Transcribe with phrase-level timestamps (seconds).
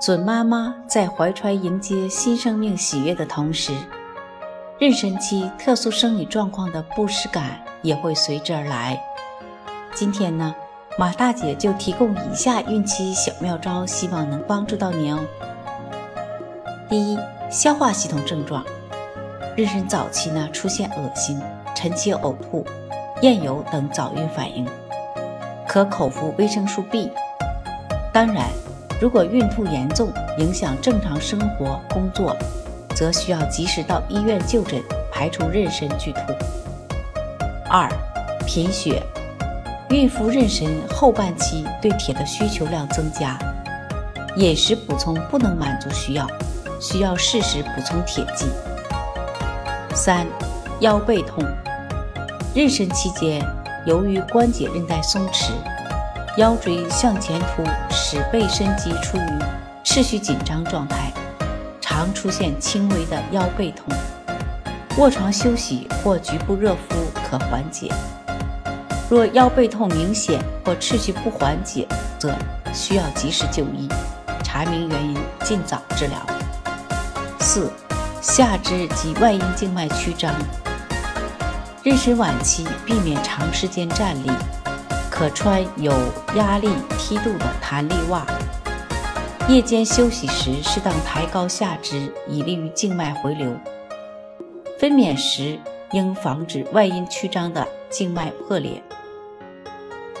[0.00, 3.70] 准妈妈在怀揣迎接新生命喜悦的同时，
[4.78, 8.98] 妊娠期特殊生理状况的不适感也会随之而来。
[9.92, 10.54] 今天呢，
[10.98, 15.20] 马大姐就提供以下孕期小妙招，希望能帮助到您哦。
[16.88, 17.18] 第一，
[17.50, 18.64] 消化系统症状，
[19.54, 21.38] 妊娠早期呢出现恶心、
[21.74, 22.64] 晨起呕吐、
[23.20, 24.66] 厌油等早孕反应，
[25.68, 27.12] 可口服维生素 B。
[28.14, 28.46] 当然。
[29.00, 32.36] 如果孕吐严重，影响正常生活工作，
[32.94, 34.78] 则需要及时到医院就诊，
[35.10, 36.20] 排除妊娠剧吐。
[37.70, 37.88] 二、
[38.46, 39.02] 贫血，
[39.88, 43.38] 孕妇妊娠后半期对铁的需求量增加，
[44.36, 46.26] 饮食补充不能满足需要，
[46.78, 48.44] 需要适时补充铁剂。
[49.94, 50.26] 三、
[50.80, 51.42] 腰背痛，
[52.54, 53.42] 妊娠期间
[53.86, 55.52] 由于关节韧带松弛。
[56.40, 59.38] 腰椎向前凸，使背伸肌处于
[59.84, 61.12] 持续紧张状态，
[61.82, 63.94] 常出现轻微的腰背痛。
[64.96, 66.96] 卧床休息或局部热敷
[67.28, 67.92] 可缓解。
[69.10, 71.86] 若腰背痛明显或持续不缓解，
[72.18, 72.34] 则
[72.72, 73.86] 需要及时就医，
[74.42, 76.18] 查明原因，尽早治疗。
[77.40, 77.70] 四、
[78.22, 80.32] 下肢及外阴静脉曲张。
[81.84, 84.30] 妊娠晚期避免长时间站立。
[85.20, 85.92] 可穿有
[86.34, 88.26] 压力梯度的弹力袜。
[89.50, 93.54] 夜间休息时，适当抬高下肢，以利于静脉回流。
[94.78, 95.58] 分娩时
[95.92, 98.82] 应防止外阴曲张的静脉破裂。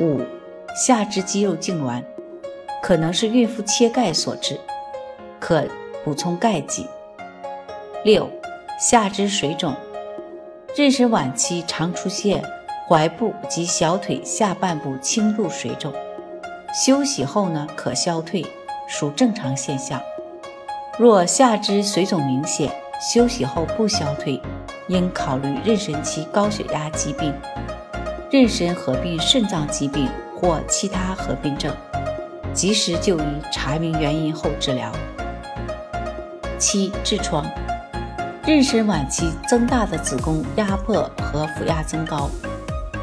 [0.00, 0.20] 五、
[0.74, 2.02] 下肢肌肉痉挛，
[2.82, 4.58] 可能是孕妇缺钙所致，
[5.38, 5.64] 可
[6.04, 6.88] 补充钙剂。
[8.02, 8.28] 六、
[8.80, 9.76] 下肢水肿，
[10.74, 12.42] 妊娠晚期常出现。
[12.88, 15.92] 踝部及小腿下半部轻度水肿，
[16.72, 18.46] 休息后呢可消退，
[18.86, 20.00] 属正常现象。
[20.98, 22.72] 若下肢水肿明显，
[23.12, 24.40] 休息后不消退，
[24.86, 27.34] 应考虑妊娠期高血压疾病、
[28.30, 31.70] 妊娠合并肾脏疾病或其他合并症，
[32.54, 34.90] 及时就医查明原因后治疗。
[36.58, 37.44] 七、痔疮，
[38.44, 42.30] 妊娠晚期增大的子宫压迫和腹压增高。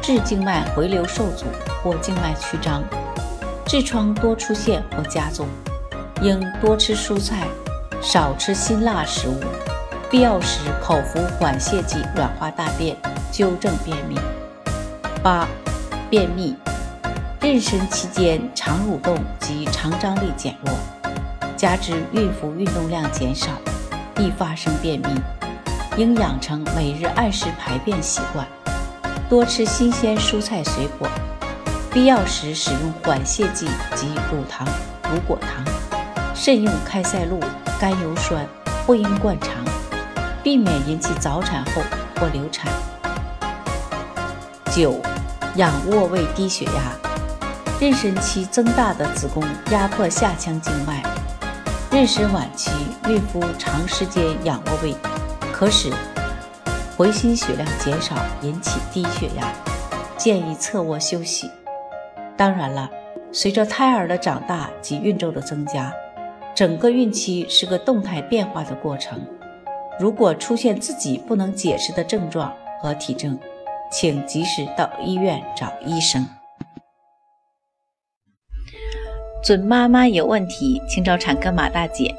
[0.06, 1.46] 痔静脉回流受阻
[1.82, 2.80] 或静脉曲张，
[3.66, 5.48] 痔疮多出现或加重，
[6.22, 7.48] 应多吃蔬菜，
[8.00, 9.40] 少吃辛辣食物，
[10.08, 12.96] 必要时口服缓泻剂软化大便，
[13.32, 14.16] 纠正便秘。
[15.24, 15.48] 八、
[16.08, 16.54] 便秘，
[17.40, 20.72] 妊娠期间肠蠕动及肠张力减弱，
[21.56, 23.48] 加之孕妇运动量减少，
[24.20, 25.08] 易发生便秘，
[25.96, 28.46] 应养成每日按时排便习惯。
[29.28, 31.08] 多吃新鲜蔬菜水果，
[31.90, 33.66] 必要时使用缓泻剂
[33.96, 34.64] 及乳糖、
[35.10, 35.64] 乳果糖，
[36.32, 37.40] 慎用开塞露、
[37.80, 38.46] 甘油酸，
[38.86, 39.50] 不应灌肠，
[40.44, 41.82] 避免引起早产后
[42.20, 42.70] 或流产。
[44.70, 45.00] 九、
[45.56, 46.92] 仰卧位低血压，
[47.80, 51.02] 妊娠期增大的子宫压迫下腔静脉，
[51.90, 52.70] 妊娠晚期
[53.08, 54.94] 孕妇长时间仰卧位，
[55.52, 55.90] 可使。
[56.96, 59.52] 回心血量减少，引起低血压，
[60.16, 61.50] 建议侧卧休息。
[62.38, 62.90] 当然了，
[63.30, 65.92] 随着胎儿的长大及孕周的增加，
[66.54, 69.20] 整个孕期是个动态变化的过程。
[70.00, 73.38] 如果出现自己不能解释的症状和体征，
[73.92, 76.26] 请及时到医院找医生。
[79.44, 82.14] 准妈妈有问题，请找产科马大姐。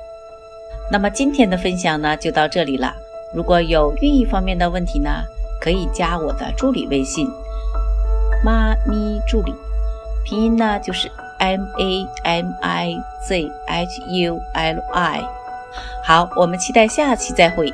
[0.91, 2.95] 那么今天的分享呢，就到这里了。
[3.33, 5.23] 如果有孕育方面的问题呢，
[5.61, 7.27] 可以加我的助理微信
[8.43, 9.53] “妈咪助理”，
[10.23, 15.23] 拼音呢就是 M A M I Z H U L I。
[16.03, 17.73] 好，我们期待下期再会。